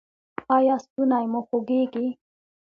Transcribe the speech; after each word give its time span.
ایا 0.57 0.75
ستونی 0.83 1.25
مو 1.31 1.39
خوږیږي؟ 1.47 2.07